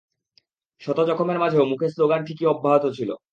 শত 0.81 0.97
জখমের 1.09 1.37
মাঝেও 1.39 1.69
মুখে 1.71 1.87
শ্লোগান 1.89 2.21
ঠিকই 2.27 2.45
অব্যাহত 2.45 2.85
ছিল। 2.97 3.09